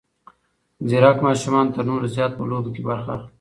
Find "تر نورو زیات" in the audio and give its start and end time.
1.73-2.31